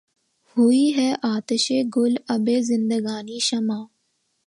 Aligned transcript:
ہوئی 0.51 0.85
ہے 0.97 1.09
آتشِ 1.33 1.65
گُل 1.95 2.13
آبِ 2.33 2.45
زندگانیِ 2.69 3.37
شمع 3.47 3.81